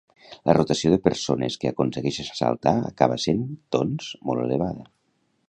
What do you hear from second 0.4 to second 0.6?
La